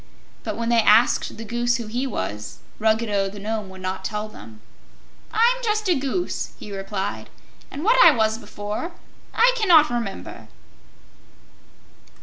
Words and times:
But 0.43 0.57
when 0.57 0.69
they 0.69 0.81
asked 0.81 1.37
the 1.37 1.45
Goose 1.45 1.75
who 1.77 1.85
he 1.85 2.07
was, 2.07 2.57
Ruggedo 2.79 3.29
the 3.29 3.37
Nome 3.37 3.69
would 3.69 3.81
not 3.81 4.03
tell 4.03 4.27
them. 4.27 4.59
"I'm 5.31 5.57
just 5.63 5.87
a 5.87 5.93
Goose," 5.93 6.53
he 6.57 6.75
replied, 6.75 7.29
"and 7.69 7.83
what 7.83 8.03
I 8.03 8.09
was 8.09 8.39
before, 8.39 8.93
I 9.31 9.53
cannot 9.55 9.91
remember." 9.91 10.47